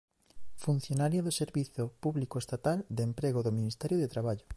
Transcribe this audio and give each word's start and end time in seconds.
Funcionaria 0.63 1.21
do 1.25 1.31
Servizo 1.41 1.83
Público 2.03 2.35
Estatal 2.43 2.79
de 2.95 3.01
Emprego 3.09 3.39
do 3.43 3.55
Ministerio 3.59 3.99
de 3.99 4.07
Traballo. 4.13 4.43